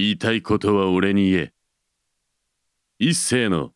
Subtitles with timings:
[0.00, 1.52] 言いたいことは俺に言え。
[2.98, 3.72] 一斉の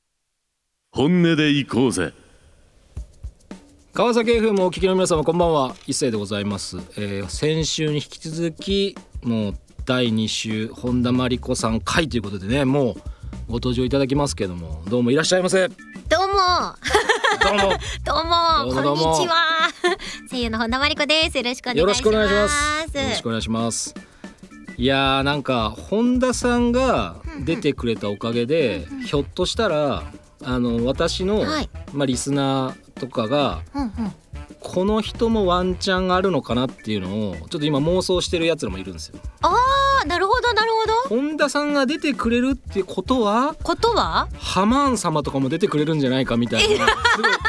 [0.91, 2.15] 本音で行こうぜ。
[3.93, 5.77] 川崎 FM お聞きの皆様こんばんは。
[5.87, 12.95] 一斉でございます、えー先週に引き続きもう第2週本田真理子さん回ということでねもう
[13.47, 15.69] ご登場いただきますけどもどうもいらっしゃいませ。
[15.69, 15.75] ど
[16.09, 16.35] どうも。
[17.45, 18.31] どうも。
[18.65, 19.03] どうもどうも。
[19.05, 19.69] こんにちは。
[20.31, 21.37] 声優の本田真理子です。
[21.37, 22.97] よろしくお願いします。
[22.97, 23.89] よろしくお願いします。
[23.89, 24.14] よろしくお願
[24.77, 30.03] いやーなんか本田さんが出てくれたおかげでひょっとしたら
[30.43, 31.71] あの私の、はい。
[31.93, 33.93] まあ、リスナーとかがうんうん。
[34.61, 39.19] この人もワンチャンあるのかなっていうのをちょっと今妄想してるやつらもいるんですよ。
[39.43, 44.27] あーなるほどなるほど本田さんが出てくれるってことはことは？
[44.37, 46.87] ハマーン様とかも出てくれるんじゃないかみたいな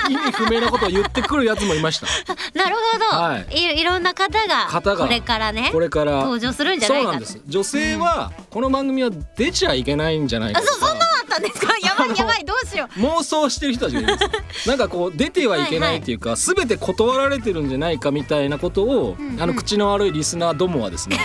[0.08, 2.06] 意味不明なことを言ってくるやつもいました。
[2.54, 3.48] なるほど、はい。
[3.76, 6.18] い、いろんな方が方がこれからねこれから。
[6.26, 7.42] 登場するんじゃなそいうかとなんです。
[7.48, 10.72] 女性はこの番組は出ちゃいけないんじゃないかとか。
[10.72, 11.74] あそそんなのあったんですか？
[11.82, 13.00] やばいやばいどうしよう。
[13.00, 14.70] 妄想してる人たちがいるんです。
[14.70, 19.42] なんかこう出てはいけないっていうか、全て断られてるんじゃないかみたいなことを、うんうん。
[19.42, 21.20] あの口の悪いリスナーどもはですね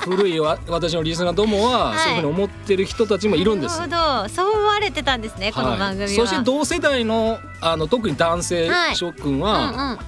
[0.00, 1.98] 古いわ私のリスナーどもは、はい。
[1.98, 3.78] そういうふうに思ってる人たちもいるんです。
[3.78, 4.28] なるほど。
[4.28, 8.96] そう思われてたんですねこの番組は、そして同世代のあの特に男性はい。
[8.96, 9.98] 諸君うんは、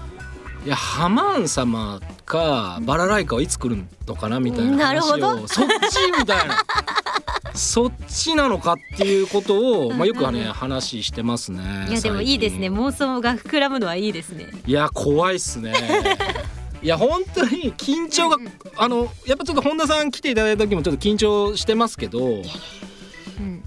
[0.62, 0.66] うん。
[0.66, 6.64] いやハマーン様かバラライカはいつ来るのかなみたいななるほ話をどそっちみたいな。
[7.54, 12.68] そっちなのかっていうことを、まあ、よくはねうんうん話してますねいやでもいいですね。
[12.68, 14.50] 妄想が膨らむのはいいですね。
[14.66, 15.72] いや怖いっすね
[16.82, 18.52] いや本当に緊張がうんうん。
[18.76, 23.64] あのやっぱちょっと本田さん来ていただいた時もちょっと緊張してますけどうん。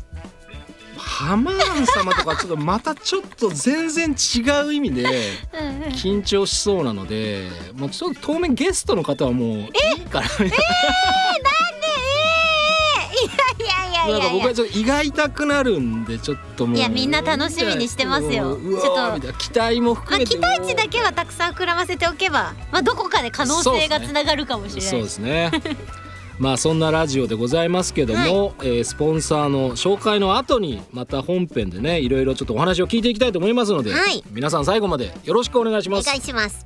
[0.98, 5.06] ハマーン様とかちょっとまたちょっと全然違う意味で
[5.92, 9.64] 緊張しそうなのでもうちょっと当面ゲストの方はもうい
[9.98, 11.51] いかなみたいな。
[14.08, 14.44] なんかやいや。
[14.44, 16.78] 僕はちょっと胃が痛くなるんでちょっともう。
[16.78, 18.58] いやみんな楽しみにしてますよ。
[18.58, 19.34] ちょっと。
[19.34, 24.92] 期待もま含めてあ期待値だけはたくさん膨らませておけば、まあ、どこかで可能性がつながるかもしれない。
[24.92, 25.52] そうですね。
[26.40, 34.24] まあそんなラジオでございますけども、えースポンサーの紹介の後にまた本編でねいろいろちょっとお話を聞いていきたいと思いますので、はい。
[34.32, 36.06] 皆さん最後までよろしくお願いしおます。
[36.08, 36.66] 願いします。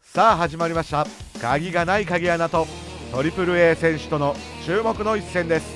[0.00, 1.06] さあ始まりました。
[1.40, 2.66] 鍵がない鍵穴と
[3.12, 4.34] トリプル a 選手との
[4.64, 5.75] 注目の一戦です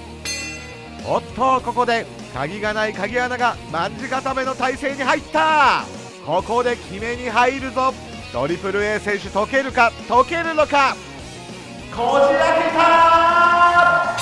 [1.07, 5.85] おっとここで鍵がない鍵穴が卍固めの体勢に入った。
[6.25, 7.93] ここで決めに入るぞ。
[8.33, 10.95] トリプル a 選手解けるか解けるのか。
[11.95, 14.17] こじ開けた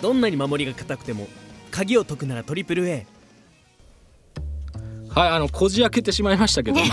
[0.00, 1.28] どんなに守りが硬くても
[1.70, 3.06] 鍵を解くならトリプル A
[5.10, 6.84] はいあのこじ開けてしまいましたけども。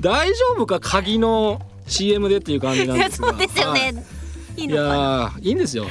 [0.00, 0.80] 大丈夫か？
[0.80, 1.60] 鍵の
[1.90, 3.28] CM でっていう感じなんですが。
[3.28, 3.92] そうですよはい。
[3.92, 4.04] ね、
[4.56, 5.86] い、いいやーいいんですよ。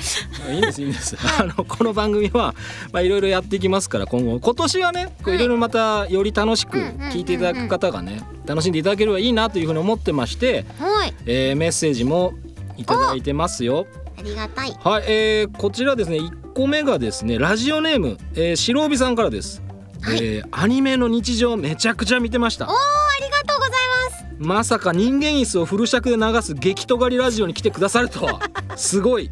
[0.49, 1.17] いいんですいいんです。
[1.39, 2.55] あのこの番組は
[2.91, 4.39] まあいろいろやっていきますから今後。
[4.39, 11.13] 今年はねいろいろまたより楽しく聞いていただく方がね楽しんでいただければいいなというふうに思ってまして、はい。
[11.25, 12.33] えーメッセージも
[12.77, 13.85] いただいてますよ。
[14.17, 14.77] ありがたい。
[14.83, 19.61] はい、えーこちらですね1個目がですねラジオネーム、えー、白帯さんからです、
[20.01, 20.17] はい。
[20.17, 22.65] えーアニメの日常めちゃくちゃ見てました。
[22.65, 22.98] おー
[24.39, 28.39] まさか人間椅子をフル尺で流す激とがりラジオに来てくださるとは。
[28.77, 29.29] すごい、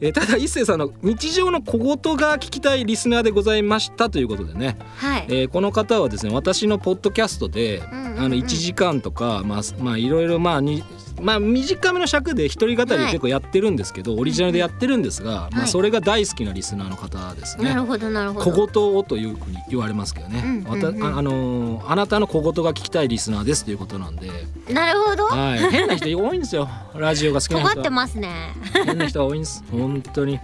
[0.00, 5.26] えーただ一星さんの日常の小言が聞きたいリスナーでございましたということでね、はい。
[5.28, 8.20] えーこの方はですね私のポッドキャストで、うんうんうん。
[8.20, 10.82] あの1時間とかまあまあいろいろまあに
[11.20, 17.64] まあ短めの尺で一人語り結構やってるんですけど、オリジナルでやってるんですが、まあはいそれが大好きなリスナーの方ですね。
[17.64, 21.04] なるほどなるほ小ど言をというふうに言われますけどね、うんうんうん。
[21.04, 24.30] ああのーあなたの小言が聞きたいリスナーですということなんで、
[24.72, 25.26] なるほど。
[25.26, 26.68] はい、変な人多いんですよ。
[26.94, 28.54] ラジオが好きな人尖ってますね。
[28.84, 29.64] 変な人が多いんです。
[29.70, 30.40] 本当に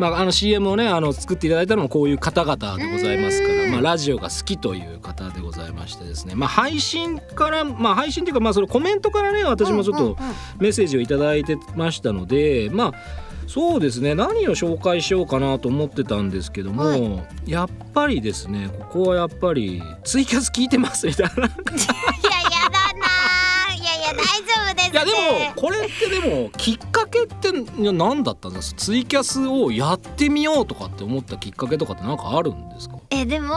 [0.00, 6.34] まああの CM をねあの作っていただいたのもこういう方々でございますからまあラジオが好きという方でございましてですね。
[6.34, 10.16] まあ配信からまあ配信っていうかまあそのコメントからね私もちょっと
[10.58, 12.94] メッセージをいただいてましたのでまあ
[13.46, 14.14] そうですね。
[14.14, 17.22] 何を紹介しようかなと思ってたんですけども、はい。
[17.46, 21.50] やっぱりですねここはやっぱりツイキャス聞いてますみたいな
[24.92, 25.16] いやでも
[25.54, 27.52] これってでもきっかけって
[27.92, 28.80] 何だったんですか？
[28.80, 32.96] ツイキャスをやってみようとかって思ったきっかけとかって何かあるんですか？
[33.10, 33.54] えでも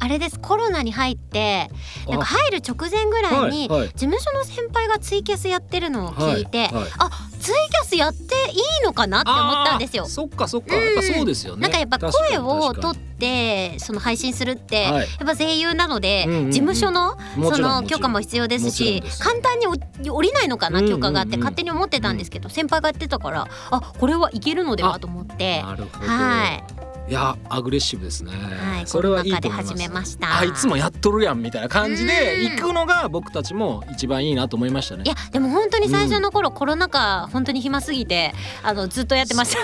[0.00, 0.40] あれです。
[0.40, 1.70] コロナに入って
[2.08, 6.74] なんか入る直前ぐらいに、事務所の先輩がツイキャスやってるのを聞いて、はい。
[6.74, 7.10] はいあ
[7.40, 10.06] ツイキャススやっていいのかなって思ったんですよ。
[10.06, 10.74] そっかそっか。
[10.76, 11.62] やっぱそうですよね。
[11.62, 14.92] なんかやっぱ声を取ってその配信するって、はい。
[15.00, 16.50] やっぱ声優なので、うんうんうん。
[16.50, 25.62] 事務所のもその許可も必要ですし簡単にお降りないのかなうんうんうん許可があって勝手に思ってたんですけど、先輩がやってたからあこれはいけるのではと思って。
[25.62, 26.06] なるほど。
[26.06, 26.79] はい
[27.10, 29.74] いやアグレッシブですね、はいそれはいいと思います。
[29.74, 30.38] 始めました。
[30.38, 32.56] あいつもやっとるやんみたいな感じでうん。
[32.56, 35.02] 行くのが僕たちも一番いいなと思いましたね。
[35.04, 39.58] いやでも本当に最初の頃、コロナ禍本当に暇すぎてあのずっとやってました。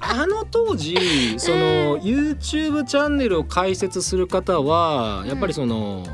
[0.00, 6.06] あの当時その YouTube チャンネルを開設する方はやっぱりその、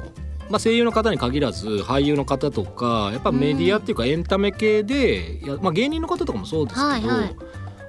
[0.48, 7.36] まあ、声優の方に限らず俳優の方とかやっぱメディアっていうかエンタメ系で、やまあ、芸人の方とかもそうですけど、はいはい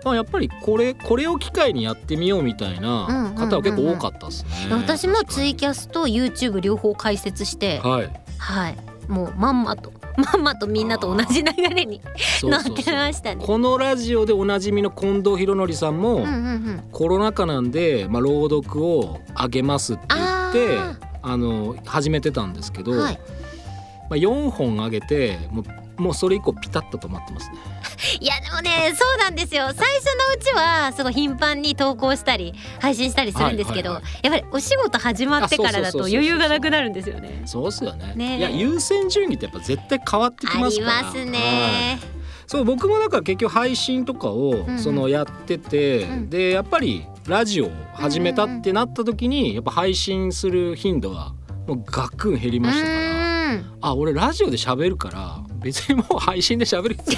[0.04, 4.50] まあ、やっぱりこれこれを機会にやってみようみたいな方は結構多かったですね。
[4.72, 8.78] 私もツイキキャスと YouTube 両方開設してはいはい
[9.08, 9.94] もうまんまと
[10.34, 12.02] まんまとみんなと同じ流れに
[12.44, 13.44] なってましたね。
[13.44, 16.84] このラジオでおなじみの近藤博則さんも、うんうんうん。
[16.92, 23.20] コロナ禍なんで、まあ、朗読をあげますって言ってああの始めてたんですけど、はい。
[24.10, 25.64] まあ、4本あげても
[25.98, 27.56] うもうそれ以降ピタッと止まってますね。
[28.20, 29.66] いやでもねそうなんですよ。
[29.68, 37.44] 最初のうちはすごい頻繁に投稿したり配信したりするんですけど、はいはいやっぱりお仕事始まってからだと余裕がなくなるんですよね。
[37.46, 38.14] そうっすよね。
[38.16, 38.38] ねえ。
[38.38, 41.00] いや優先順位ってやっぱ絶対変わってきあますから。
[41.02, 41.26] りますはい。
[41.28, 42.00] ね。
[42.46, 44.80] そう僕もだから結局配信とかをうん。
[44.80, 46.30] そのやってて、うん。
[46.30, 51.34] でやっぱりラジオを始めたってなった時にやっぱ配信する頻度は
[51.68, 53.24] もうガクン減りうましたから。
[53.82, 57.18] あ俺ラジオで喋るから別にもう配信で喋るってね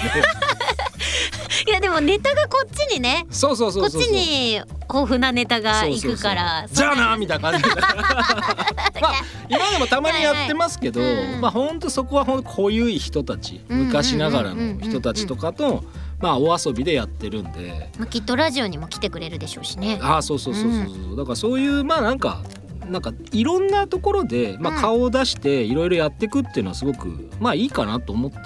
[1.76, 6.66] やでもネタがこっちにねそうそうそこっちに豊富なネタがいくから。
[6.70, 7.70] じゃあなみたいな感じで。
[7.80, 9.14] まあ
[9.48, 11.24] 今でもたまにやってますけど、はいはい。
[11.34, 15.84] うんまあ本当そこはほんと濃ゆい人たちうんうんうんうん昔ながらの人たちとかと
[16.20, 17.90] まあお遊びでやってるんで。
[17.98, 19.98] まあ、きっとラジオにも来てくれるでしょうしね。
[20.02, 20.72] ああそうそうそうそう
[21.08, 22.42] そう、だからそういうまあなんか
[22.88, 28.38] なんかいろんなところで、まあ、うん顔を出していろいろやっていくっていうのはすごくまあいいかなと思って、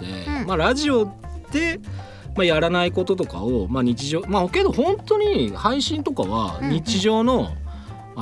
[0.42, 0.46] うん。
[0.46, 1.12] まあラジオ
[1.52, 1.80] で、
[2.36, 7.50] まあ、やらないこととかを、まあ、日常まあけど本当に配信とかはうん日常の、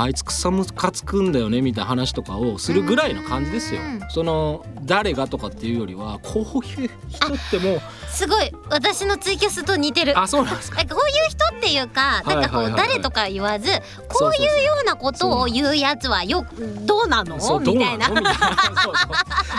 [0.01, 3.81] あいつ草むかつくんだよねみたいな話とかをするぐらいの感じですよ。
[3.81, 8.51] うんその誰がとかっていうよりはこういう人ってもうすごい。
[8.71, 10.19] 私のツイキャスと似てる。
[10.19, 10.81] あそうなんですか？
[10.81, 13.71] えこういう人っていうか、なんかこう誰とか言わず、
[14.09, 16.47] こういうようなことを言うやつはよ
[16.87, 17.39] どうなの？
[17.39, 18.09] そうどうみたいな。
[18.09, 18.57] なのみたいな。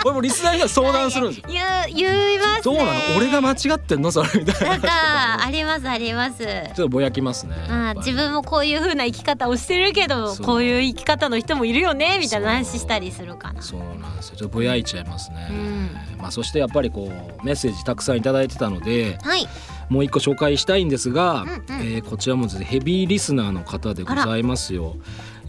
[0.04, 1.44] 俺もリスナーには相談するんですよ。
[1.48, 2.62] 言う言いますね。
[2.64, 2.90] どうなの？
[3.18, 4.10] 俺が間違ってんの？
[4.10, 4.68] それみたいな。
[4.70, 6.38] なんかありますあります。
[6.38, 10.46] ちょっとぼやきますねあ自分もこういう風な生き方をしてるけどそう。
[10.46, 13.62] こういう生き方の人もいるよねみたいな話したりするかな。
[13.62, 14.36] そうなんですよ。
[14.36, 15.90] ちょっとぼやいちゃいますね、うん。
[16.18, 19.46] まあそしてやっぱりこうメッセージたくさんいただいてたのではい。
[19.88, 21.64] もう一個紹介したいんですが、うんうん。
[21.82, 24.96] えーこちらもですねヘビーリスナーの方でございますよ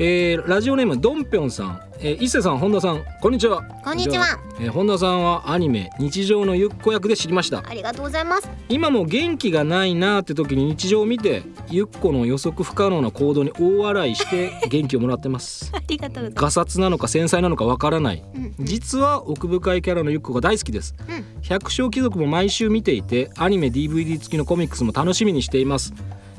[0.03, 3.03] えーラジオネームドンピョンさん、えー、伊勢さん本田さん。
[3.21, 3.61] こんにちは。
[3.83, 4.39] こんにちは。
[4.59, 7.61] えー本田さんはアニメ日常のゆっこ役で知りました。
[7.63, 8.49] ありがとうございます。
[8.67, 15.69] 今も元気がないなーって時に日常を見てゆっこの予測不可能な行動に大笑いして 元気をもらってます。
[15.71, 16.31] ありがとう。
[16.33, 18.23] ガサツなのか繊細なのかわからない。
[18.33, 20.95] うん実は奥深いキャラのゆっこが大好きです。
[21.07, 21.25] うん。
[21.43, 25.93] 百姓貴族も毎週見ていてアニメ DVD 付きのコミックスも楽しみにしています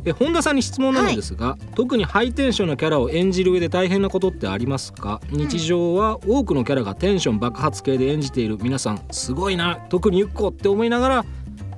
[0.05, 5.21] え本田さんに質問なのですが、特にハイテンションなキャラを演じる上で大変なことってありますか？
[5.31, 8.59] 日常は多くのキャラがテンション爆発系で演じている。
[8.61, 11.25] 皆さんすごいな特にゆっこって思いながら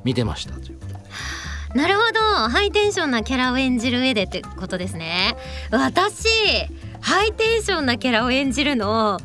[0.04, 0.78] 見てましたという
[1.76, 2.20] なるほど。
[2.48, 5.36] ハイテンションなキャラを演じる上でってことですね。
[5.70, 6.28] 私
[7.00, 9.20] ハイテンションなキャラを演じるの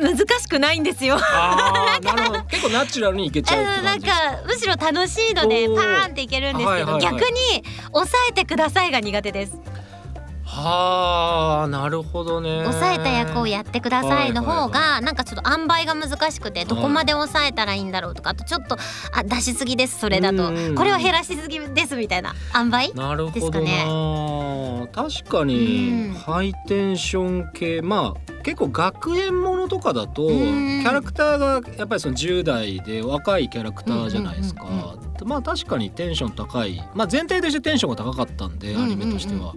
[0.00, 1.18] 難しくないんですよ。
[1.20, 2.42] なるほど。
[2.44, 4.08] 結構ナチュラルにいけちゃうってうんなんか
[4.46, 7.02] むしろ楽しいのでパーンっていけるんですけど、はいはいはい。
[7.02, 9.52] 逆に抑えてくださいが苦手です
[10.58, 12.62] はあなるほどね。
[12.64, 18.76] 抑えた役をやってくださいの方がなんかちょっと塩梅が難しくてどこまで抑えたらいいんだろうとかあとちょっと
[19.12, 20.48] あ出しすぎですそれだと。
[20.48, 20.56] うん。
[20.56, 22.92] うんうんこれは減らしすぎですみたいな塩梅？
[22.92, 26.14] なるほどですかな、確かにうん。
[26.14, 30.84] ハイテンション系まあ結構学園ものとかだとキうん。
[30.86, 34.78] ャラクターがやっぱりその10代で若いキャラクターじゃないですか、うんうん
[35.20, 35.28] うん。
[35.28, 36.82] まあ確かにテンション高い。
[36.94, 38.92] まあ全体としてテンションが高かったんでうんうんうん。
[38.92, 39.54] アニメとしては、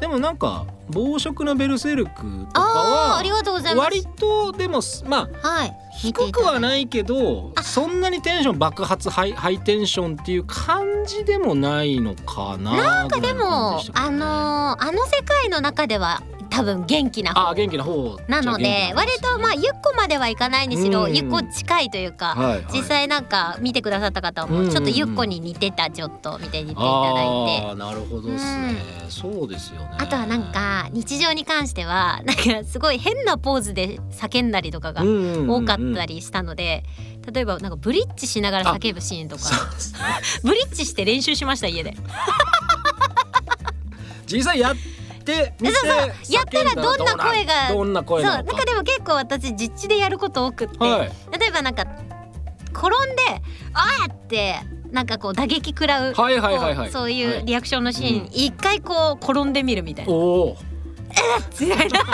[0.00, 2.12] でもなんか暴食なベルセルク
[2.52, 3.84] とかはあーありがとうございます。
[3.84, 5.74] 割とでもまあはい。
[6.00, 18.18] 低くはないけどあそんなにテンション爆発ハイハイテンションっていう感じでもないのかななんかでもあのーあの世界の中では多分元気な方あ元気な方。
[18.26, 21.14] なので割とまあゆっこまではいかないにしろうん。
[21.14, 22.64] ゆっこ近いというか、はいはい。
[22.72, 24.66] 実際なんか見てくださった方うんうんうん。
[24.66, 27.66] もちょっとゆっこに似てたちょっと見てみていただいて。
[27.66, 28.76] ああなるほどですね、
[29.08, 29.88] そうですよね。
[29.98, 36.84] あとはなんか日常に関しては なんかすごい変なポーズで叫んだりとかが多かったりりしたので
[37.32, 39.42] 例えばなんかブリッジしながら叫ぶシーンとか。
[40.42, 41.94] ブリッジして練習しました家で。
[44.26, 44.74] 実際やっ
[45.28, 46.34] てみてそうそう。
[46.34, 51.10] やったらどんな声がどんなそう声なんかでも結構私実地でやること多くって、はい。
[51.38, 51.82] 例えばなんか
[52.72, 53.42] 転んで
[53.74, 54.56] 「あーって
[54.90, 56.90] なんかこう打撃食らう、はいはいはいはい。
[56.90, 57.42] そういはい。
[57.42, 58.28] うリアクションのシーン、うん。
[58.32, 60.12] 一回こう転んでみるみたいな。
[60.12, 60.16] お
[60.50, 60.56] お
[61.60, 62.00] みたいな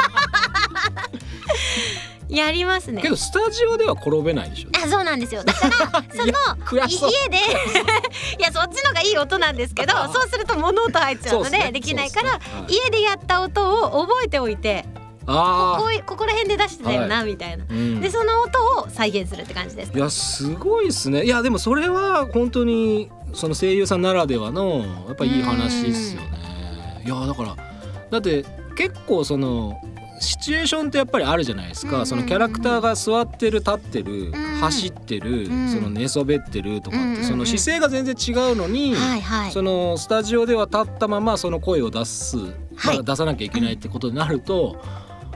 [2.35, 3.03] やりますね。
[3.03, 4.71] けどスタジオでは転べないでしょ。
[4.73, 5.45] あそうなんですよ。
[5.45, 5.75] だから
[6.11, 6.33] その
[7.09, 7.37] 家で
[8.39, 14.85] いやそっちのがいい音なんですけどそうすると物音入っちゃうのでできないから、家でやった音を覚えておいて
[15.27, 17.65] あこういここら辺で出してたよな、みたいな。
[17.65, 18.01] あ、うん。
[18.01, 19.93] でその音を再現するって感じです。
[19.95, 21.25] いやすごいですね。
[21.25, 27.03] いやでもそれは本当にその声優さんならではのやっぱいい話ですよね。
[27.05, 27.57] いやだから
[28.11, 28.45] だって
[28.77, 29.81] 結構その
[30.25, 34.33] シチュエーションってやっぱりあるじゃないですか、そのキャラクターが座ってる立ってる、ん。
[34.61, 35.69] 走ってる、うん。
[35.69, 38.95] その寝そべってるとかって、その姿勢が全然違うのに、
[39.53, 42.97] そのスタジオでは立ったままその声を出す、はい。
[42.97, 44.83] まあ出さなきゃいけないってことになると、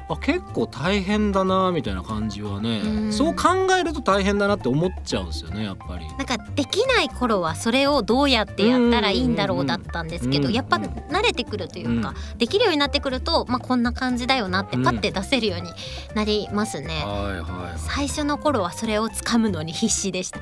[0.09, 6.07] あ結構大変だなみたいな感じはね、うんそう考えると大変だなって思っちゃうんですよねやっぱり。
[6.17, 15.71] なんかできない頃はそれをどうやってやったらいいんだろうだったんですけどうんやっぱ慣れてくるというかできるようになってくるとまあこんな感じだよなってパッて出せるように
[16.15, 17.03] なりますね。
[17.05, 20.41] はいはい最初の頃はそれをつかむのに必死でした。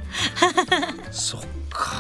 [1.11, 1.93] そっか、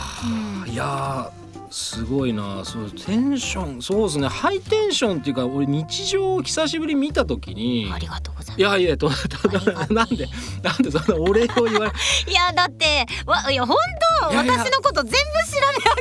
[0.66, 2.64] いやーすごいな。
[2.64, 4.28] そうテンションそうですね。
[4.28, 9.10] ハイテンションっていうか俺日常を久しぶりに見た時にありがとうございいやいやと
[9.90, 10.28] なんで
[10.62, 12.30] なんでそんなお礼を言われます。
[12.30, 13.76] いや だってわいや本
[14.22, 14.52] 当いやいや。
[14.54, 15.20] 私のこと全部調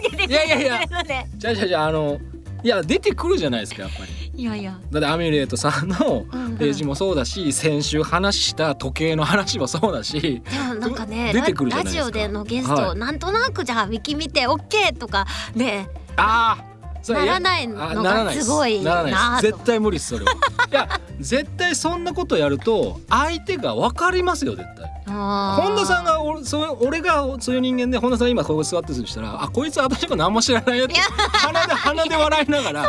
[0.02, 2.20] べ上げてくれていやいやいやるのでじゃあじゃあじゃああの
[2.64, 4.25] いや出てくるじゃないですかやっぱり。
[4.36, 4.78] いやいや。
[4.92, 6.58] だってアミュレートさんのうんうん。
[6.58, 12.06] ページもそうだし、先週話した時計の話もそうだしでもなんかね出てくるじゃラないですか。
[12.06, 13.00] ラジオでのゲスト、はい。
[13.00, 15.26] なんとなくじゃあウィキ見て OK とか
[15.56, 15.90] ね。
[16.18, 16.75] ああ
[17.14, 18.44] ならないのがす。
[18.44, 20.32] すごいならな絶対無理それは。
[20.72, 24.92] いや絶対そんなことやると相手が分かりますよ絶対。
[25.08, 32.88] 本本田さんが俺そう俺がそういう人間で本田さん今ここ座ってるとしたらあこいつ私のこと何も知らないよって鼻で鼻で笑いながら は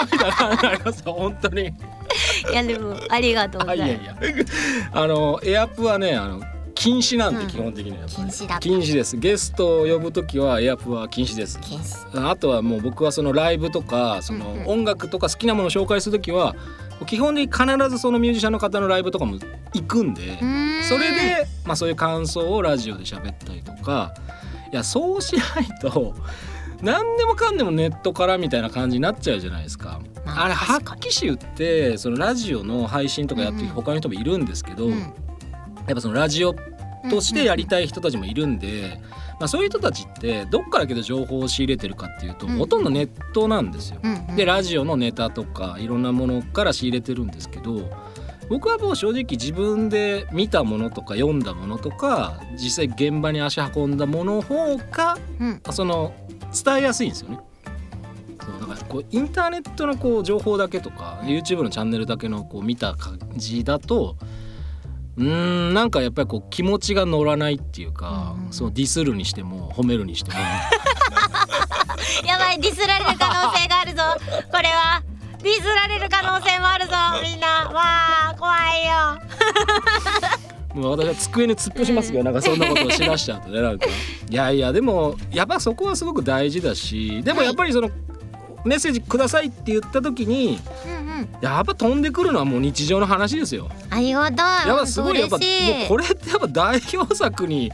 [0.00, 1.62] あみたいな感じになりますよ本当に。
[1.62, 4.44] いやでもありがとうございあいやますいや。
[4.92, 6.40] あのエアプはねあの
[6.78, 7.48] 禁止なんで、うん。
[7.48, 8.14] 基本的にはやっぱり。
[8.16, 9.16] 禁止だ禁止です。
[9.16, 11.58] ゲストを呼ぶ時はエアプは禁止です。
[12.14, 14.66] あとはもう僕はそのライブとかそのうんうん。
[14.68, 16.54] 音楽とか好きなものを紹介する時は
[17.06, 19.38] 基本的に必ずそのミュージシャンの方のライブとかも
[19.74, 20.38] 行くんで
[20.82, 24.14] それでまあそういう感想をラジオで喋ったりとか
[24.72, 26.14] いやそうしないと
[26.82, 30.00] 何でもかんでもネットからみたいな感じになっちゃうじゃないですか。
[30.24, 33.74] まああれ発揮手ってそのラジオの配信とかやってるうんうん。
[33.74, 35.12] 他の人もいるんですけど、うん
[35.88, 36.54] やっぱそのラジオ
[37.10, 39.00] としてやりたい人たちもいるんで、
[39.40, 42.58] まあ、そういう人たちってどっからけど情報を仕入れてるかっていうと、うん。
[42.58, 44.00] ほとんどネットなんですよ。
[44.36, 47.90] でラジオのネタとかいろんなものから仕入れてるんですけど
[48.48, 55.62] 僕はもう正直自分で見たものとか読んだものとか実際現場に足運んだものの方がうん。
[55.70, 56.14] その
[56.64, 57.38] 伝えやすいんですよね。
[58.40, 64.16] そうだからこうインターネットのこう情報だけとか YouTube のチャンネルだけのこう見た感じだと
[65.18, 65.24] うー
[65.70, 70.38] んなんかやっぱりこう気持ちが乗らないっていうか、うんうんそうディスるにしても褒めるにしても。
[72.26, 74.02] やばいディスられる可能性があるぞ。
[74.50, 75.02] これは。
[75.42, 77.46] ディスられる可能性もあるぞみんな。
[77.70, 79.20] わあ怖いよ。
[80.74, 83.86] もう私は机に突っ伏しますけどなんかそんなことをしだしちゃうとねなんか。
[84.30, 87.90] いやいやでもやっぱそこはすごく大事だしでもやっぱりその、
[88.64, 90.60] メッセージくださいって言った時に
[91.40, 93.68] やっぱ飛んでくるのはもう日常の話ですよ。
[93.90, 97.72] ありがとうやっぱすごいやっぱもうこれってやっぱ代表作に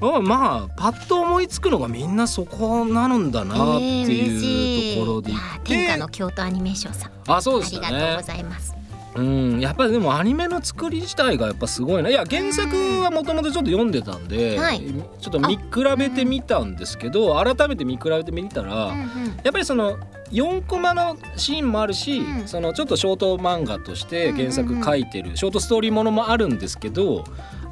[0.00, 5.30] まあまあパッと思いつくのがみんなそこなのんだなっていうところで。
[5.30, 5.34] い。
[5.34, 7.10] や言って、天下の京都アニメーションさん。
[7.26, 8.75] あそうありがとうございます
[9.16, 12.10] うんやっぱりでもアニメの作り自体がやっぱすごいな。
[12.10, 12.68] いや原作
[13.00, 14.80] はもともとちょっと読んでたんで、はい。
[15.20, 15.62] ちょっと見比
[15.98, 19.06] べてみたんですけど改めて見比べてみたら、うんうん。
[19.42, 19.98] やっぱりその
[20.30, 22.48] 4コマのシーンもあるし、うん。
[22.48, 27.24] そのちょっとショート漫画として原作書いてるショートストーリーものもあるんですけど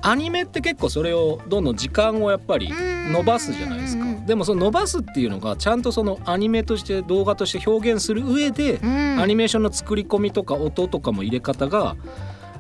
[0.05, 3.13] アニメって結構それをどんどん時間をやっぱりうん。
[3.13, 9.21] 伸ばすじゃないですか、でもその伸ばすっていうのがちゃんとそのアニメとして動画として表現する上で、うん。
[9.21, 11.97] アニメーションの作り込みとか音とかも入れ方が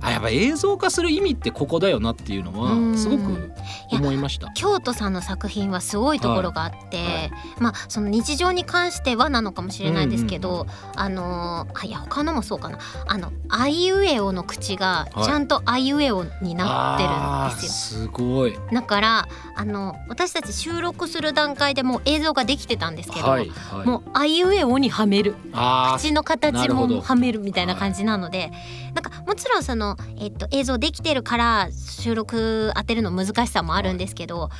[0.04, 3.52] あやっぱ映像化する意味ってここだよなっていうのうんはすごく
[3.90, 4.50] 思いました。
[4.54, 18.00] 京都さんの作品はすごいところがあって、はいはいまあその日常に関してはなのかもしれないですけど、あのーあいや他のもそうかなあのあいうえおの口がはいちゃんとあいうえおになってるんですよ。
[18.02, 18.56] すごい。
[18.72, 23.86] だからあの私たち収録する段階でもう映像ができてたんですけど、はいはい。
[23.86, 28.50] もうあいうえおにはめるあ口の形もはめるみたいな感じなので、
[28.94, 34.50] なんかもちろんその、えっと、映像できてるから収録当てるの難しさもあるんですけど、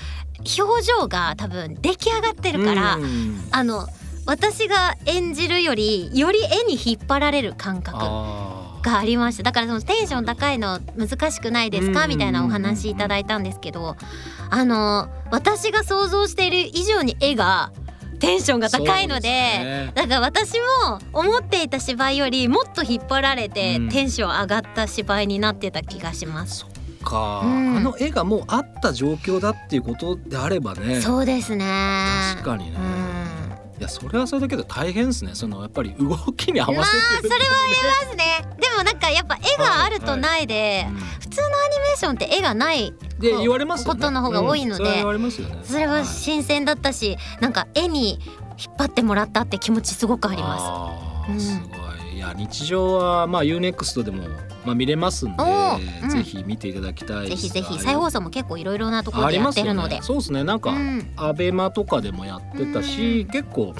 [0.59, 3.49] 表情が多分出来上がってるから、うん。
[3.51, 3.87] あの
[4.27, 9.43] 私が演じるよりより絵に引っ張られる感覚あがありました。
[9.43, 12.05] だからそのテンション高いの難しくないですか？
[12.05, 12.09] うん。
[12.09, 13.97] みたいなお話いただいたんですけど
[14.51, 17.73] あの私が想像している以上に絵が
[18.19, 19.93] テンションが高いのでね。
[19.95, 23.89] だから私も思っていた芝居よりもっと引っ張られて、うん。
[23.89, 26.67] テンション上がった芝居になってた気がします。
[27.05, 27.77] か、うん。
[27.77, 31.01] あの絵がもうあった状況だっていうことであればね。
[31.01, 31.65] そうですね。
[32.35, 32.77] 確かにね。
[32.79, 33.24] うん
[33.79, 35.33] いやそれはそれだけど大変ですね。
[35.35, 38.57] そのやっぱり動きに合わまあせてるそれはありますね。
[38.61, 40.87] でもなんかやっぱ絵があるとないで、
[41.21, 44.01] 普通のアニメーションって絵がないで言われますよね。
[44.01, 44.87] ことの方が多いのでうん。
[44.87, 45.61] それは言われますよね。
[45.65, 48.21] それは新鮮だったしなんか絵に
[48.57, 51.33] 引っ張ってもらったって気持ちすごくあります。
[51.33, 51.77] うんすご
[52.11, 52.17] い。
[52.17, 54.23] いや日常はまあ UNEXT でも
[54.65, 55.43] まあ見れますんで、
[56.03, 56.11] うん。
[56.11, 57.77] ぜひ見ていただきたいぜひぜひ。
[57.77, 59.97] あ再放送も結構いろいろなところでやってるので。
[59.97, 60.07] よね。
[60.07, 60.45] そうですね。
[60.45, 61.13] なんか、うん。
[61.17, 63.31] アベマとかでもやってたし、うん。
[63.31, 63.75] 結構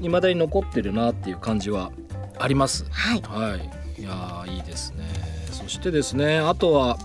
[0.00, 1.90] 未だに残ってるなっていう感じは
[2.38, 2.84] あります。
[2.90, 3.22] はい。
[3.22, 3.86] はい。
[4.00, 5.04] いやーいいですね。
[5.50, 6.96] そしてですねあとは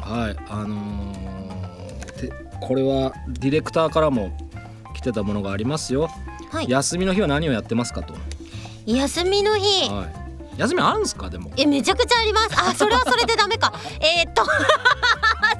[0.00, 4.30] はいあのーてこれはディレクターからも
[4.94, 6.08] 来てたものがありますよ、
[6.50, 6.70] はい。
[6.70, 8.14] 休みの日は何をやってますかと、
[8.86, 9.88] 休みの日。
[9.88, 10.14] はい、
[10.58, 11.30] 休みあるんですか？
[11.30, 11.50] でも。
[11.56, 12.48] えめちゃくちゃあります。
[12.58, 13.72] あそれはそれでダメか。
[14.00, 14.44] えーっと。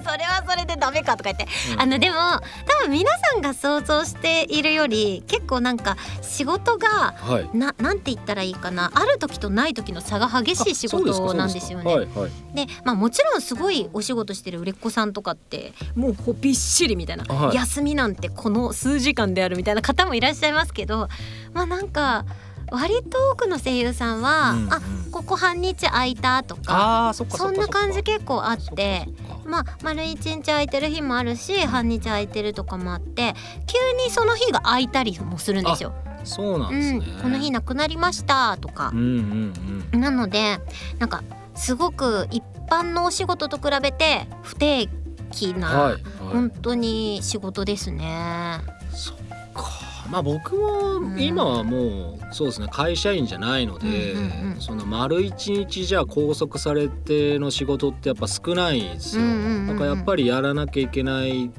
[0.04, 1.80] それはそれでダメかとか言って、うん。
[1.80, 2.40] あのでも多
[2.86, 7.56] 分皆さんが想像しているより結構なんか仕事がはい。
[7.56, 8.90] ななんて言ったらいいかな。
[8.94, 11.84] ある時とない時の差が激しい仕事なんですよね。
[11.94, 12.30] はいはい。
[12.54, 17.56] でまあもちろんすごいお仕事してる売れっ子さんとかってもうこうびっしりみたいな、はい。
[17.56, 21.08] 休みなんてこの数時間であるみたいな方もいらっしゃいますけど
[21.52, 22.24] まあなんか
[22.70, 24.72] 割と多くの声優さんは、うんうん。
[24.72, 29.06] あここ半日空いたとかそんな感じ結構あって
[29.44, 33.34] まあ丸一日空いてる日もあるし半日空いてるとかもあって
[33.66, 35.94] 急にその日が空いたりもするんですよ。
[36.24, 38.90] そうなんうんですね、、この日なくなりましたとか。
[38.92, 39.52] うん
[39.92, 40.58] うんなので
[40.98, 41.22] なんか
[41.54, 44.88] すごく一般のお仕事と比べて不定
[45.30, 46.02] 期うんな、はい、はい。
[46.18, 48.60] 本当に仕事ですね。
[48.92, 49.16] そっ
[49.54, 54.14] かまあ僕も今はもうそうですね会社員じゃないので、
[54.58, 59.24] その丸一日じゃあ拘束されての仕事ってやっぱ少ないですよ、
[59.66, 61.50] だからやっぱりやらなきゃいけない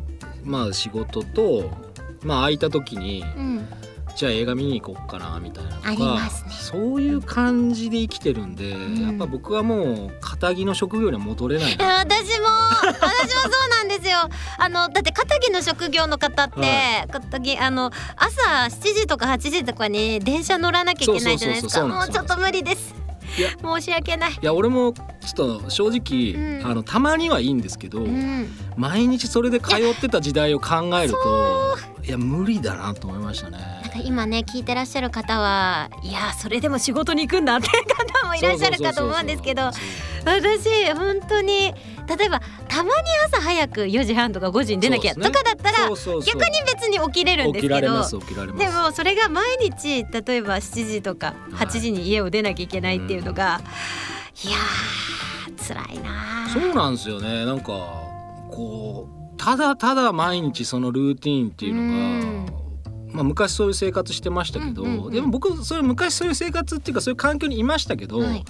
[0.44, 1.70] まあ仕事と
[2.24, 3.68] まあ空いた時にうん、
[4.16, 5.98] じゃあ映画見に行こうかなみたいなとかね。
[6.50, 9.02] そういう感じで生きてるんで、ん。
[9.02, 11.72] やっぱ僕はもう肩着の職業には戻れない。
[11.80, 12.48] 私も
[14.70, 21.88] あのだって片木の職業の方って、は片木あの朝7時とか8時とかに電車乗らなきゃいけないじゃないですか。
[21.88, 22.94] もうちょっと無理です。
[23.38, 23.50] いや。
[23.60, 24.32] 申し訳ない。
[24.32, 26.68] いや俺もちょっと正直、うん。
[26.68, 33.58] あのたまにはいいんですけど、うん、毎日それで通ってた時代を考えるといや無理だなと思いましたね。
[33.58, 39.72] なんか今ね聞いてらっしゃる方はいやそれでも仕事に行くんだって方もいらっしゃるかと思うんですけど
[40.26, 41.74] 私本当に
[42.18, 42.92] 例えばたまに
[43.26, 46.22] 朝早く4時半とか5時に出なきゃとかだったら逆に
[46.66, 51.68] 別に起きれるんですけどでもそれが毎日例えば7時とかはい。
[51.68, 53.62] 8時に家を出なきゃいけないっていうのが、
[54.44, 56.50] いやー辛いなー。
[56.50, 57.46] そうなんですよね。
[57.46, 57.66] なんか
[58.52, 68.28] こうただただ毎日そのルーティーンっていうのが、まあ、昔そういう生活してましたけど、でも僕それ昔そういう生活っていうかそういう環境にいましたけど、はい。
[68.28, 68.44] まあ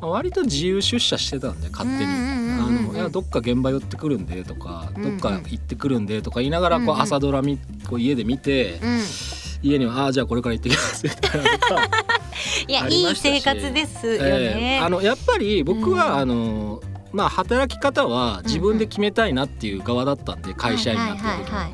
[0.00, 2.36] 割と自由出社してたんで勝手に。
[2.58, 9.00] あのいやどっか現場寄ってくるんでとか、どっか行ってくるんでとか言いながらこう朝ドラ見こう家で見て、うん、
[9.62, 11.88] 家には「ああじゃあこれから行ってきます」みたいなとか
[12.66, 14.18] いやいい生活ですよえ
[14.54, 14.78] ね。
[14.80, 16.82] えあのやっぱり僕は、うんあの
[17.12, 21.70] まあ働き方は自分で決めたいなっていう側だったんで、会社員になった時は、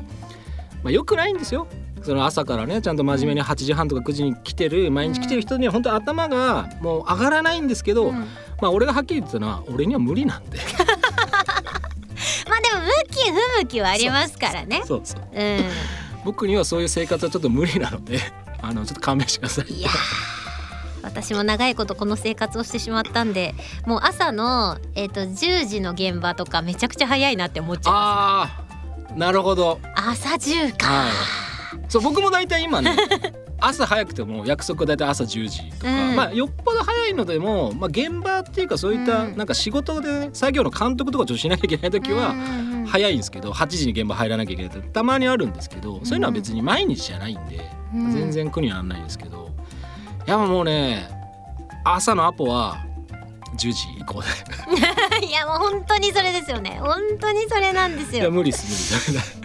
[0.83, 1.67] まあよくないんですよ
[2.03, 8.27] その朝からねちゃんと真面目に8時半とか9時に来てる毎日来てる人には本当頭がもう上がらないんですけど、うん。
[8.61, 10.59] まあ俺がはっきり言ってたのは俺には無理なんで。
[12.47, 14.83] まあでも向きき不向きはありますからね。
[14.85, 15.63] そうそううん。
[16.25, 18.19] 僕にはそういう生活はちょっと無理なので
[18.61, 19.73] あのちょっと勘弁してください。
[19.73, 19.93] いやー
[21.03, 23.53] 私も長いことこの生活をしてしまったんで
[23.85, 28.43] もう朝の、えー、と10時の現場とかめちゃくちゃ早いなって思っちゃいまあ
[29.13, 29.79] あなるほど。
[29.83, 31.42] す朝10か、はい
[31.89, 32.95] そう僕も大体今ね
[33.59, 36.15] 朝早くても約束大体朝10時とか、うん。
[36.15, 39.37] まあよっぽど早いのでも、まあ、現場っていうかそういったうん。
[39.37, 42.35] なんか仕事で作業の監督とかちょっとしなきゃいけない時は
[42.85, 48.11] 早いんですけど8時に現場入らなきゃいけないってたまにあるんですけどそういうのは別に毎日じゃないんで、うん。
[48.11, 49.49] 全然苦にはならないですけど
[50.27, 51.07] いやもうね
[51.85, 52.77] 朝のアポは
[53.57, 54.27] 10時以降で。
[55.27, 56.79] いやもう本当にそれですよね。
[56.81, 58.21] 本当にそれなんですよ。
[58.21, 59.42] いや無理です無理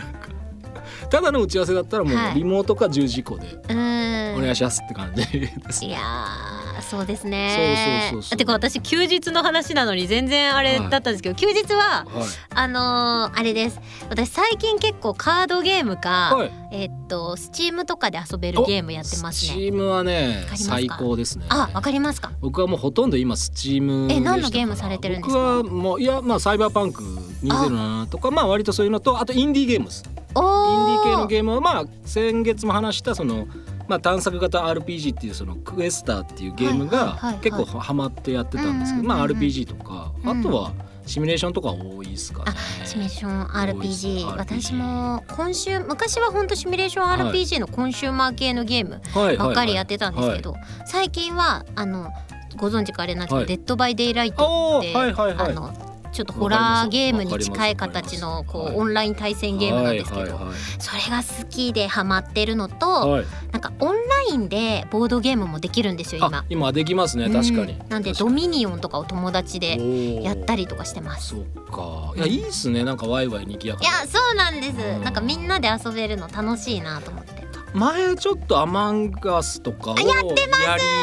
[1.11, 2.33] ただの打ち合わせだったらもはい。
[2.33, 4.35] うリモートか10時以降でうん。
[4.37, 5.85] お願いしますって感じです。
[5.85, 6.58] いやー
[6.91, 8.09] そうですね。
[8.13, 12.27] そうそうそうてか私休日の話なのに全然あれだったんですけど、休日ははい。
[12.55, 13.81] あのーあれです。
[14.09, 16.53] 私最近結構カードゲームか、はい。
[16.73, 19.53] えっとスチームとかで遊べるゲームやってますね。
[19.53, 21.47] スチームはね最高ですね。
[21.49, 22.33] あわかりますか？
[22.41, 25.63] 僕はもうほとんデ今スチームえ何のゲームされてるんですか？
[25.63, 27.03] 僕はもういやまあサイバーパンク
[27.43, 30.05] 2077とかまあ割とそういうのとあとインディーゲームです。
[30.07, 33.47] インデおィー系のーゲームはまあ先月も話したその
[33.89, 40.41] まあ探索型 RPG っていうそのクエスターっていうゲームが結構ハマってやってたんですけどまあ RPG とかうん。
[40.41, 40.73] あとは
[41.07, 42.53] シミュレーションとか多いですかね。
[42.85, 50.55] シミュレーション RPG です私も今週昔は本当シミュレーション RPG のコンシューマー系のゲームはいばっかりやってたんですけど、
[50.87, 52.11] 最近はあの
[52.57, 53.47] ご存知かあれなんですけど、はい。
[53.47, 55.51] Dead by Daylight って、はいはいはい。
[55.51, 55.73] あの
[56.13, 60.39] ちょっとホラーゲームに近い形のこうオンライン対戦ゲームなんですけど、
[60.79, 63.27] それが好きでハマってるのと、はい。
[63.53, 66.39] なんかオンラインでボードゲームもできるんですよ今。
[66.39, 66.45] あ。
[66.49, 67.73] 今できますね確かに。
[67.73, 71.29] うんなんでドミニオンとかを友達でにやったりとかしてます。
[71.31, 72.13] そっか。
[72.17, 72.85] いやいいっすね。
[72.85, 74.77] なんかワイワイにぎやかいやそうなんです。
[74.77, 75.03] うん。
[75.03, 77.38] なんかみんなで遊べるの楽しいなと思って
[77.75, 80.13] 前ちょっとアマンガスとかをやり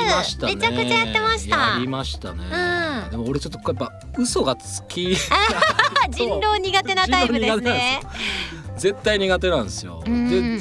[0.09, 0.55] ましたね。
[0.55, 1.57] めちゃくちゃやってました。
[1.57, 2.43] やりましたね、
[3.03, 3.11] うん。
[3.11, 5.15] でも俺ちょっとやっぱ嘘がつき。
[5.29, 8.01] あ人狼苦手なタイプですね
[8.85, 10.29] 絶対苦手なんですよ、うん。
[10.29, 10.51] で違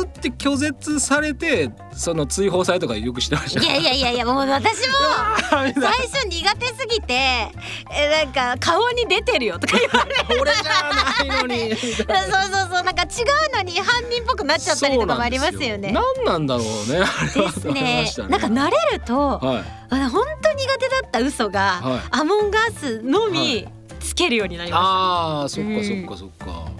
[0.00, 3.60] うって拒絶されてその追放されとかよくしてました。
[3.60, 4.94] いやいやいやいやもう私も
[5.50, 7.14] 最最初苦手すぎて
[7.90, 11.74] えなんか顔に出てるよとか言われ 俺じゃないのに。
[11.76, 13.06] そうなそうそうなんか違
[13.52, 15.90] うのに犯人っぽくなっちゃったりとかもありますよね。
[15.90, 17.00] 何なんだろうね。
[17.34, 18.28] ですね。
[18.28, 19.64] なんか慣れるとはい。
[19.90, 22.00] あ本当苦手だった嘘が、はい。
[22.20, 23.66] アモンガースのはみい。
[24.00, 26.70] つけるようになりまあーそっうんかそっかそっか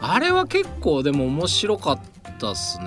[0.00, 2.00] あれは結構でも面白かっ
[2.38, 2.86] たっすね。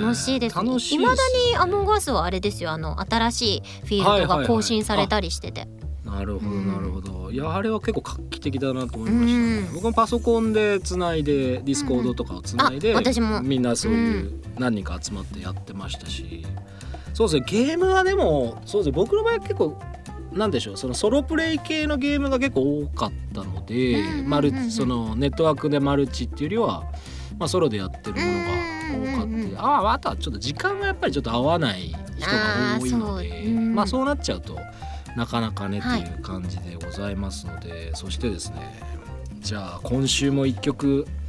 [0.00, 0.56] 楽しいです。
[0.56, 1.12] 楽しい未だ
[1.50, 2.70] に Among Us はあれですよ。
[2.70, 5.66] あの新しいフィールドが更新されたりしてて。
[6.04, 6.68] なるほどうん。
[6.68, 7.30] なるほど。
[7.30, 9.58] いやあれは結構画期的だなと思いましたね。
[9.68, 9.74] うん。
[9.74, 13.42] 僕もパソコンでつないで Discord とかをつないで、あ私も。
[13.42, 16.46] みんなそういう何人か集まってやってましたし、
[17.14, 19.80] そうですねゲームはでもそうですね僕の場合は結構
[20.34, 24.02] なんでしょうそのソロプレイ系のゲームが結構多かったので、
[24.70, 26.84] そのネットワークでマルチっていうよりは、
[27.38, 34.58] まあ、ソロでやってるものが多かって、あああとはちょっと時間がやっぱりちょっと合わない人が多いのでまあそうなっちゃうと
[35.16, 38.82] なかなかね、はいという感じでございますのでそしてですね
[39.40, 41.23] じゃあ今週も一曲お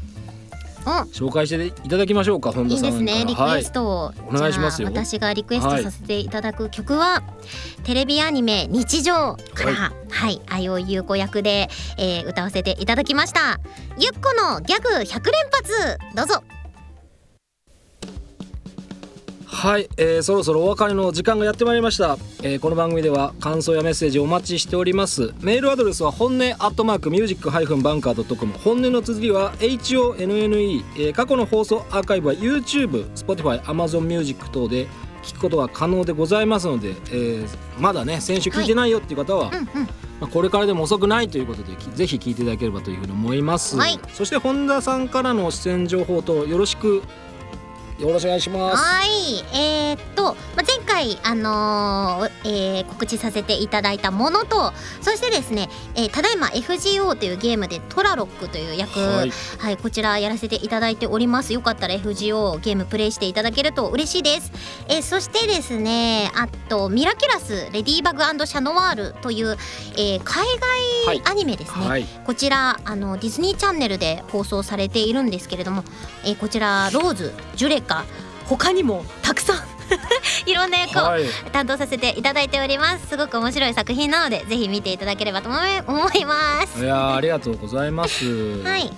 [1.11, 3.03] 紹介していただきましょうか本田いいさんから。
[3.05, 7.23] ですねリクエストを、お願いします私がリクエストさせていただく曲は、
[7.83, 13.59] テレビアニメ「日常」からはい、愛をゆう子役で、えー歌わせていただきました。
[13.97, 15.15] ゆっこのギャグ100連
[15.51, 15.97] 発。
[16.15, 16.43] どうぞ
[19.65, 25.33] はい、えーそろそろお別れの時間がやってまいりました、えーこの番組では感想やメッセージお待ちしております。
[25.41, 34.85] メールアドレスは本音アットマークミュージックハイフンバンカー .com 本音の綴りは HONNE、えー過去の放送アーカイブは YouTube、Spotify、Amazon Music 等で
[35.23, 37.47] 聞くことが可能でございますので、えー
[37.79, 39.65] まだね先週聞いてないよっていう方は、うんうん。
[40.21, 43.99] まあ、これからでも遅くないということできぜひ聞いていただければというふうに思います、はい。
[44.13, 47.01] そして本田さんからの出演情報とよろしく
[47.99, 48.83] よろしくお願いします。
[48.83, 49.09] はい。
[49.57, 50.35] えーっと、まあ、
[50.67, 61.51] 前回、あのーえー告知させていただいたものとそしてですね、えーただいま FGO というゲームでトラロックという役、はいはい、こちらやらせていただいております。
[61.53, 64.51] よかったら FGO ゲームプレイしていただけると嬉しいです。
[64.87, 69.57] えーそしてですね、あとミラキュラスレディバグシャノワールという、
[69.97, 70.45] えー海
[71.05, 71.87] はい外アニメですね。
[71.87, 75.83] はいこちらあのディズニーチャンネルで放送されているんですけれども、
[76.23, 78.05] えーこちらローズ、ジュレカ、
[78.47, 79.74] 他にもたくさん
[80.45, 83.07] いろんな役をはい担当させていただいております。
[83.09, 85.57] すごく面白い作品なのでぜひ見ていただければと思
[86.13, 86.83] い ます。
[86.83, 88.25] いやーありがとうございます。
[88.63, 88.91] はい。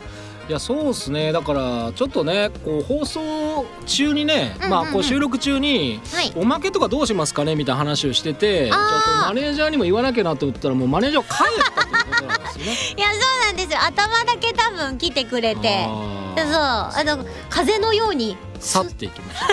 [0.49, 7.55] いやそうですねだからちょっとねこう放送中にね、まあこう収録中にはいおまけとかどうしますかね？
[7.57, 12.71] みたいな話をしててちょっとマネージャーにも言わなきゃなと思ったらもうマネージャー帰ったということなんですよね。
[12.97, 15.89] いやそうなんですよ頭だけ多分来てくれてあ
[16.37, 19.47] そうーあの風のように去っていきました。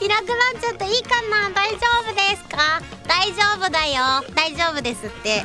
[0.00, 0.84] いなくなっちゃった。
[0.86, 1.50] いいかな。
[1.54, 2.80] 大丈夫ですか？
[3.06, 4.24] 大丈夫だよ。
[4.34, 5.44] 大丈夫ですって。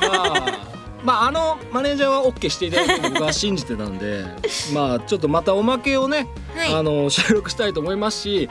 [0.00, 0.58] まあ、
[1.04, 4.24] まあ、あのマネージャーは OK していただいて僕は信じてたんで
[4.74, 6.74] まあちょっとまたおまけをね、はい。
[6.74, 8.50] あの収録したいと思いますし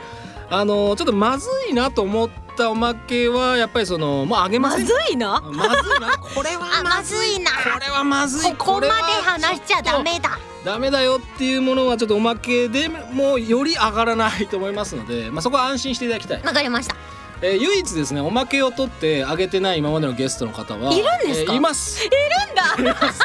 [0.50, 4.86] あのちょっとまずいなと思ったおまけはやっぱりそのまああげまません。
[4.86, 5.40] ずいな？
[5.42, 6.16] まずいな。
[6.34, 7.50] これはあまずいな。
[7.52, 8.52] これはまずい。
[8.54, 8.88] ここまで
[9.22, 10.38] 話しちゃダメだ
[10.68, 16.94] ダメだよっていうものはちょっとおまけでもうより上がらないと思いますので、まあ、そこは安心していただきたい、わかりました。
[17.40, 21.52] えー唯一ですねおまけを取ってあげてない今までのゲストの方はいるんですか？
[21.52, 22.04] えーいます。
[22.04, 22.16] いる
[22.52, 22.74] んだ。
[22.76, 23.20] 異例なそれは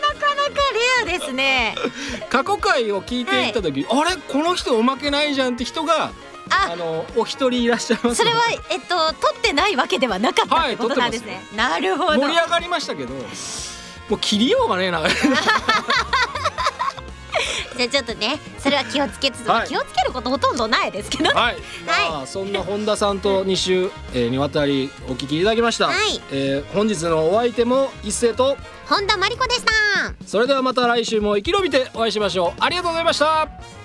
[0.00, 0.50] なかなか
[1.06, 1.76] レアですね。
[2.28, 4.16] 過去回を聞いていた時、あれ？
[4.16, 6.10] この人おまけないじゃんって人が
[6.50, 6.70] あ。
[6.72, 12.18] あのお一人いらっしゃいますそれはえっと取ってないわけではなかったはいってことなんですね、なるほど。
[12.22, 13.14] 盛り上がりましたけど
[14.10, 15.02] もう切りようがねえな。
[17.76, 19.68] じゃあちょっとねそれは気をつけつつ、はい。
[19.68, 21.30] 気をつけることほとんどないですけど。
[21.30, 26.20] はい、まあ、そんな本田さんと2週、えーにわたりお聞きいただきました、はい。
[26.30, 28.58] えー本日のお相手も一斉と。
[28.86, 29.72] 本田真理子でした。
[30.26, 32.62] それではまた来週も生き延びてお会いしましょう。
[32.62, 33.79] ありがとうございました